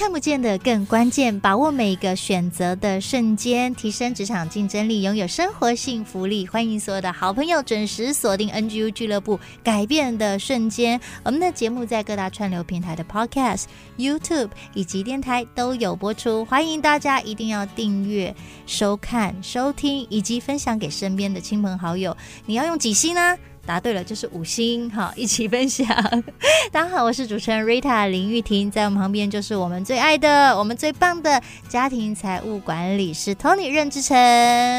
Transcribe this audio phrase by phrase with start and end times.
[0.00, 6.46] 看不见的更关键，把握每一个选择的瞬间，提升职场竞争力，拥有生活幸福力。
[6.46, 10.98] 欢迎所有的好朋友准时锁定 NGU 俱乐部，改变的瞬间。
[11.22, 13.64] 我们的节目在各大串流平台的 Podcast、
[13.98, 22.16] YouTube 以及电台都有播出，欢迎大家一定要订阅、收看、收听以及分享给身边的亲朋好友。
[22.46, 23.36] 你要用几星呢？
[23.70, 25.86] 答对了，就是五星，好， 一起分享。
[26.72, 34.16] 大家好，我是主持人 Rita 林玉婷，在我们旁边就是我们最爱的、我们最棒的家庭财务管理师 Tony 任志成。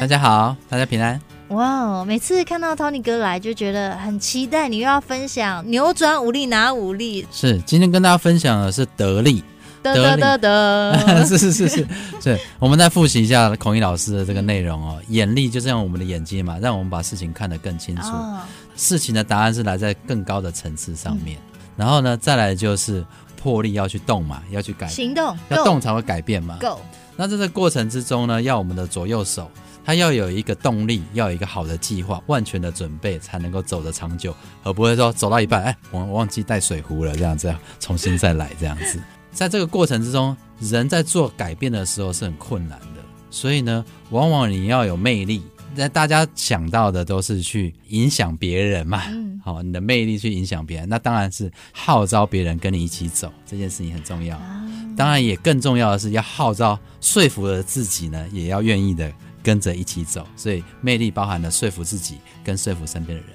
[0.00, 1.20] 大家好，大家平安。
[1.50, 4.68] 哇，wow, 每次看到 Tony 哥来，就觉得很期待。
[4.68, 7.24] 你又要分享扭转武力拿武力？
[7.30, 9.44] 是，今天跟大家分享的是得力。
[9.82, 11.84] 得得得得， 是是是是
[12.22, 14.96] 是，我们再复习一下孔毅老师的这个内容哦。
[15.08, 18.02] 眼力就是让我们的眼睛嘛，让我们把事情看得更清楚。
[18.02, 18.38] 哦、
[18.76, 21.38] 事情的答案是来在更高的层次上面。
[21.52, 23.04] 嗯、然后呢，再来就是
[23.36, 26.58] 魄力要去动嘛，要去改行动，要动才会改变嘛。
[26.60, 26.80] Go。
[27.16, 29.50] 那在这个过程之中呢，要我们的左右手，
[29.84, 38.98] 它要有一个动力，要有一个好的计划，万全的准备，才能够走得长久，而不会说走到一半，哎，我我忘记带水壶了，这样这样重新再来这样子。
[39.30, 45.42] 在这个过程之中，人在做改变的时候是很困难的，所以呢，往往你要有魅力。
[45.74, 54.38] 那大家想到的都是去影响别人嘛，嗯，好，你的魅力去影响别人，那当然是号召别人跟你一起走，这件事情很重要。
[54.96, 59.10] 当然，也更重要的是要号召说服了自己呢，也要愿意的
[59.42, 60.26] 跟着一起走。
[60.36, 63.34] 所以，魅力包含了说服自己跟说服身边的人。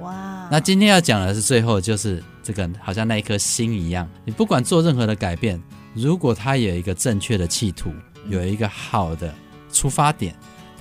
[0.00, 5.62] 哇，那今天要讲的是最后，就是这个好像那一颗心一样，你不管做任何的改变，
[5.94, 7.92] 如果他有一个正确的企图，
[8.30, 9.34] 有一个好的
[9.70, 10.34] 出发点，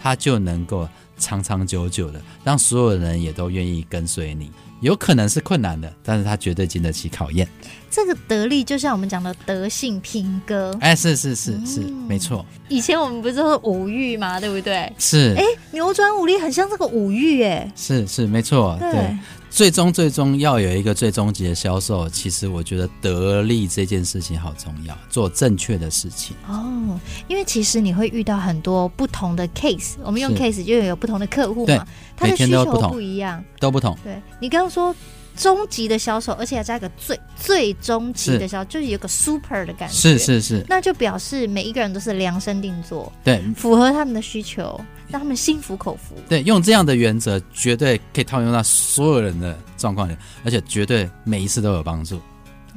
[0.05, 4.51] 他就能够长长久久的让所有人也都愿意跟随你。
[4.81, 7.47] 有可能是困难的，但是他绝对经得起考验。
[7.90, 12.46] 这个得力就像我们讲的德性品格，哎，是是是是，嗯、没错。
[12.68, 14.91] 以前我们不是说五欲嘛，对不对？
[14.97, 15.34] 是。
[15.38, 18.91] 哎，扭转五力很像这个五欲，哎，是是没错，对。
[18.91, 27.00] 对最终，最终要有一个最终级的销售，其实我觉得得力这件事情好重要，做正确的事情哦。
[27.30, 31.88] 因为其实你会遇到很多不同的 case，我们用 case 就有不同的客户嘛，
[32.18, 33.97] 他的需求不一样，都不同。
[34.03, 34.95] 对，你刚刚说
[35.37, 44.79] 终极的销售，而且要加一个最最终极的销售，是就是有个 super 的感觉，是是是，那就表示每一个人都是量身定做，对，符合他们的需求。
[45.07, 46.15] 让他们心服口服。
[46.27, 52.19] 对，用这样的原则，绝对可以套用到所有人的状况里，而且绝对每一次都有帮助。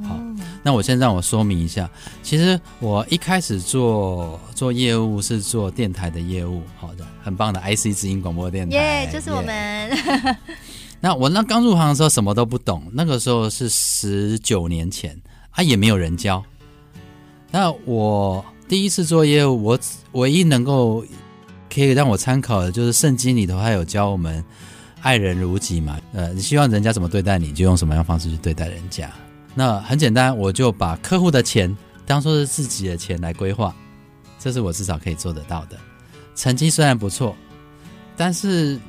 [0.04, 1.88] 好，哦、那我先让我说明一下，
[2.22, 9.90] 其实我一开始做做业务是做电台的业务，好的，很棒的 IC 之音广播电台，耶，就是我们。
[9.90, 10.36] Yeah
[11.00, 15.20] 那我那刚入行的时候什么都不懂，那个时候是十九年前
[15.50, 16.44] 啊，也没有人教。
[17.50, 19.78] 那我第一次做业务，我
[20.12, 21.04] 唯一能够。
[21.70, 24.42] 可以让我参考的，就是圣经里头还有教我们
[25.02, 26.00] 爱人如己嘛。
[26.14, 29.08] 呃，你希望人家怎么对待你，就用什么样方式去对待人家。
[29.54, 31.76] 那很简单，我就把客户的钱
[32.06, 33.72] 当做是自己的钱来规划，
[34.38, 35.76] 这是我至少可以做得到的。
[36.34, 37.36] 成绩虽然不错，
[38.16, 38.80] 但是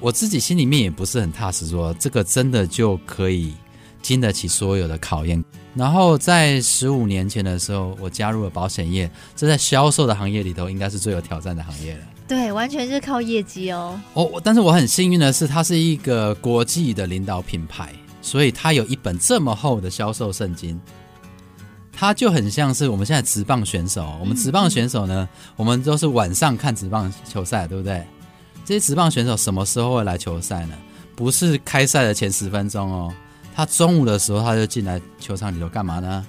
[0.00, 3.54] 我自己心里面也不是很踏实，说这个真的就可以
[4.02, 5.42] 经得起所有的考验。
[5.74, 12.00] 然后在十五年前的时候，我加入了保险业，这在销售的行业里头，应该是最有挑战的行业了。
[12.28, 14.00] 对，完全是靠业绩哦。
[14.14, 20.80] 哦，但是我很幸运的是，它是一个国际的领导品牌，所以它有一本这么厚的销售圣经。
[21.92, 28.02] 它就很像是我们现在职棒选手，我们职棒选手呢，嗯、我们都是晚上看职棒球赛，对不对？
[28.66, 30.74] 这些职棒选手什么时候会来球赛呢？
[31.14, 33.14] 不是开赛的前十分钟哦，
[33.54, 36.26] 他中午的时候他就进来球场里头干嘛呢？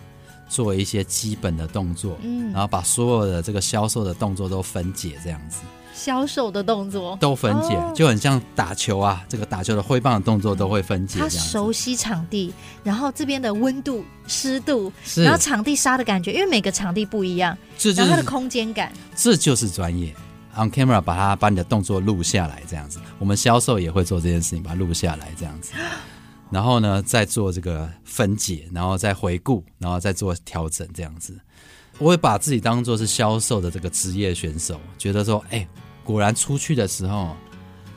[0.47, 5.57] 做一些基本的动作，嗯，然后把所有的这个销售的动作都分解，这样子。
[5.93, 11.19] 销售的动作都分解，哦、就很像打球啊，这个打球的挥棒的动作都会分解。
[11.19, 20.15] 他熟悉场地，然后这边的温度、湿度，然后场地沙的感觉，因为每个场地不一样，这就是、然后它的空间感，这就是专业。
[20.57, 22.99] On camera 把它把你的动作录下来，这样子。
[23.19, 25.73] 我们销售也会做这件事情，把它录下来，这样子。
[26.49, 31.39] 然后呢再做这个分解，然后再回顾，然后再做调整，这样子。
[31.99, 35.67] 我会把自己当做是销售的这个职业选手，觉得说，哎，
[36.03, 37.35] 果然出去的时候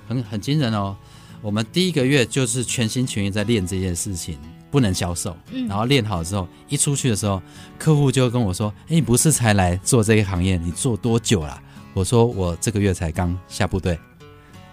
[0.07, 0.97] 很很惊人哦。
[1.41, 4.39] 我们第一个月就是全心全意在练这件事情，
[4.71, 5.35] 不能销售。
[5.51, 7.41] 嗯，然后练好之后，一出去的时候，
[7.79, 10.59] 客户就跟我说：“哎，你不是才来做这个行业？
[10.59, 11.63] 你做多久了？”
[11.95, 13.99] 我说：“我这个月才刚下部队。”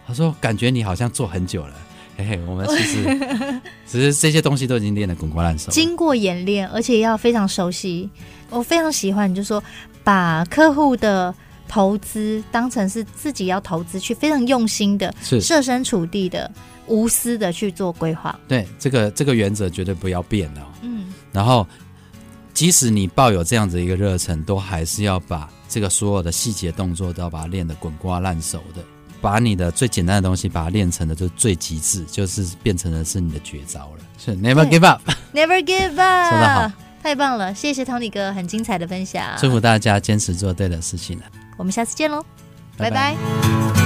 [0.08, 1.74] 他说：“感觉你好像做很久了。”
[2.18, 3.04] 嘿嘿，我们其实
[3.88, 8.10] 只是这些东西都已经练得滚瓜烂熟，经过演练，而且要非常熟悉。
[8.50, 9.64] 我非常喜欢，就是说
[10.04, 11.34] 把客户的。
[11.70, 16.50] 投资当成是自己要投资去，非常用心的，是设身处地的、
[16.86, 18.40] 无私的去做规划。
[18.48, 20.62] 对，这个这个原则绝对不要变哦。
[20.82, 21.68] 嗯，然后
[22.54, 28.84] 即使你抱有这样子一个热忱，都还是要把这个所有的细节动作都要把它练得滚瓜烂熟的，
[29.22, 34.04] 把你的最简单的东西把它练成的就最极致，就是变成的是你的绝招了。
[34.18, 36.72] 是 Never give up，Never give up，说得好，
[37.04, 37.54] 太棒了！
[37.54, 41.20] 谢谢 Tony 哥很精彩的分享，祝福大家坚持做对的事情。
[41.58, 42.24] 我们下次见喽，
[42.78, 43.16] 拜拜。
[43.16, 43.77] 拜拜。